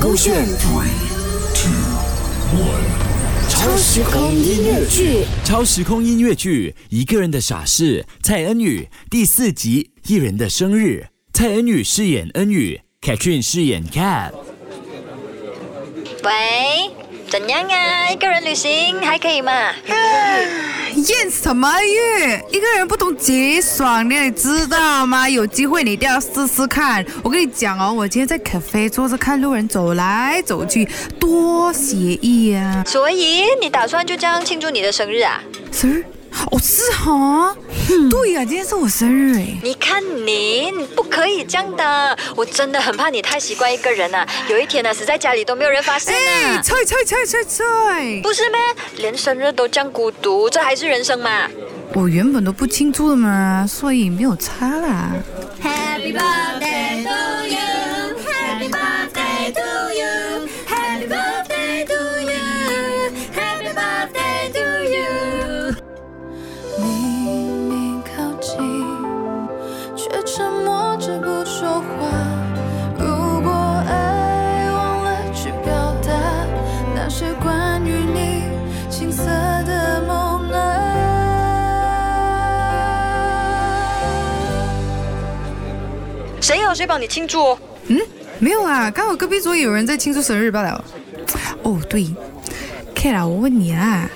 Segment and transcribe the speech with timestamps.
[0.00, 0.88] 勾选 three
[1.54, 1.70] two
[2.58, 2.84] one
[3.48, 5.24] 超时空音乐剧。
[5.44, 14.32] 超时空音乐剧《一个人的傻事》，蔡恩宇第四集《一人的生日》，蔡恩宇饰演恩宇，Katrin 饰演 Cat。
[16.22, 16.90] 喂，
[17.28, 18.10] 怎样啊？
[18.10, 19.52] 一个人旅行还可以吗？
[20.94, 22.44] 验什么验？
[22.50, 25.28] 一个人不懂解爽，你知道吗？
[25.28, 27.04] 有机会你一定要试试看。
[27.22, 32.82] 我跟你讲哦，我今天在 cafe 坐着看路人走来走去，多写意啊！
[32.86, 35.40] 所以你打算就这样庆祝你的生日啊？
[35.72, 36.04] 生日？
[36.50, 37.54] 哦，是哈。
[38.10, 39.58] 对呀、今天是我生日哎。
[39.62, 46.62] 你看你，你不可以这样的，我真的很怕你太习惯一个人啊，有一天呢、死在家里都没有人发现呢，啊。
[46.62, 48.20] 菜菜菜菜菜！
[48.22, 48.58] 不是咩？
[48.96, 51.48] 连生日都这样孤独，这还是人生吗？
[51.94, 55.12] 我原本都不庆祝的嘛，所以没有差啦。
[55.62, 57.43] Happy birthday to
[78.96, 80.80] 青涩的梦啊。
[86.40, 88.00] 谁有谁帮你庆祝嗯？
[88.38, 90.84] 没有啊，刚好隔壁桌有人在庆祝生日罢了。
[91.64, 92.06] 哦，对
[92.94, 94.08] ，K 啦，我问你啊，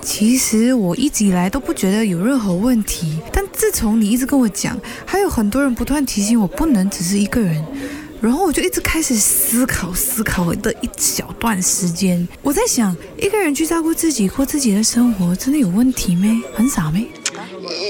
[0.00, 7.64] 其实我一直以来都不觉得有任何问题，但自从你一直跟我讲，还有很多人不断提醒我不能只是一个人。
[8.24, 16.40] 然后我就一直开始思考思考的一小段时间，我在想，一个人去照顾自己、过自己的生活，真的有问题没？
[16.54, 17.06] 很傻没？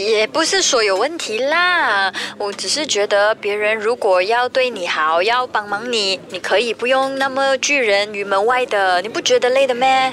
[0.08, 10.12] 也不是说有问题啦，我只是觉得别人如果要对你好，要帮忙你，你可以不用那么拒人于门外的，你不觉得累的咩？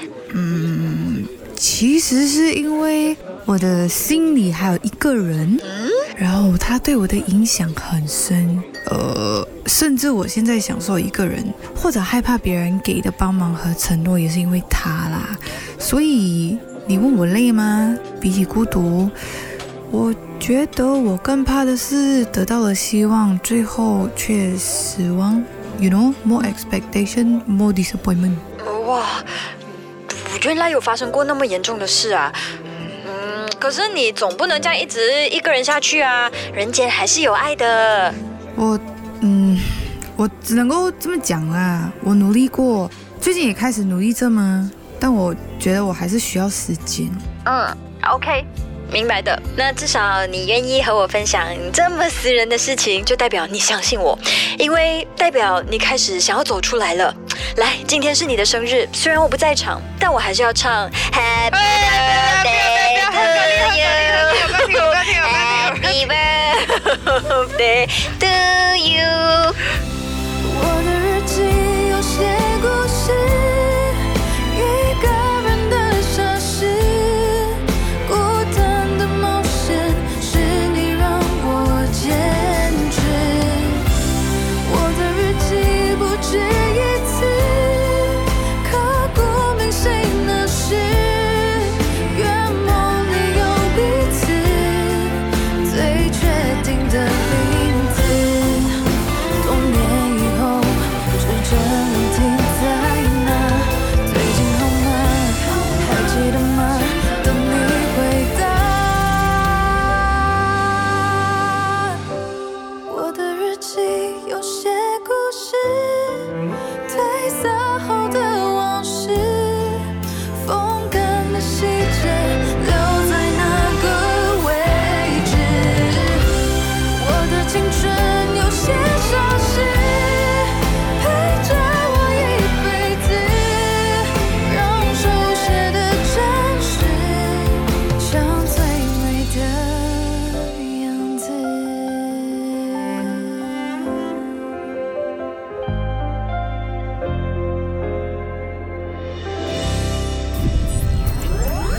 [1.56, 5.58] 其实是因为我的心里还有一个人，
[6.16, 8.61] 然后他对我的影响很深，呃，
[9.72, 11.42] 甚至我现在享受一个人，
[11.74, 15.34] 或者害怕别人给的帮忙和承诺，也是因为他啦。
[15.78, 17.96] 所以你问我累吗？
[18.20, 19.10] 比起孤独，
[19.90, 25.42] 我觉得我更怕的是得到了希望，最后却失望。
[25.80, 28.34] You know, more expectation, more disappointment.
[28.86, 29.24] 哇，
[30.44, 32.30] 原来有发生过那么严重的事啊！
[33.06, 38.12] 嗯，可是你总不能这样一直一个人下去啊，人间还是有爱的。
[38.54, 39.01] 我嗯，
[40.16, 41.90] 我只能够这么讲啦。
[42.02, 42.90] 我努力过，
[43.20, 44.70] 最近也开始努力这么。
[45.00, 47.10] 但我觉得我还是需要时间。
[47.44, 47.76] 嗯
[48.08, 48.44] ，OK，
[48.92, 49.36] 明白的。
[49.56, 54.16] 那至少你愿意和我分享这么私人的事情，就代表你相信我，
[54.60, 57.12] 因为代表你开始想要走出来了。
[57.56, 61.50] 来，今天是你的生日，虽然我不在场，但我还是要唱 Happy
[62.44, 63.18] Birthday to
[63.76, 63.88] you。
[65.82, 66.06] Happy
[67.16, 67.88] Birthday
[68.20, 68.26] to
[68.76, 69.91] you。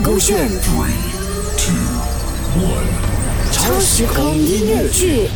[0.04, 0.92] 勾选 three
[1.56, 1.74] two
[2.60, 5.30] one 超时空音乐剧。